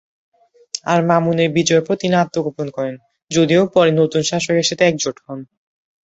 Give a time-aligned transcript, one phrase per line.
[0.85, 2.95] আর মামুনের বিজয়ের পর তিনি আত্মগোপন করেন,
[3.31, 5.39] যদিও পরে নতুন শাসকের সাথে একজোট হন।